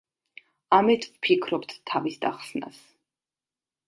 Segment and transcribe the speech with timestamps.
[0.77, 2.81] ამით ვფიქრობთ თავის დახსნას!